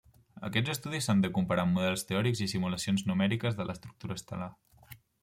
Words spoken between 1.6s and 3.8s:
amb models teòrics i simulacions numèriques de